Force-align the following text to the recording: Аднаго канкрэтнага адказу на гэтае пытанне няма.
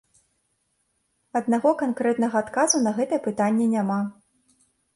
Аднаго 1.41 1.69
канкрэтнага 1.83 2.37
адказу 2.47 2.77
на 2.89 2.97
гэтае 2.99 3.21
пытанне 3.29 3.65
няма. 3.79 4.01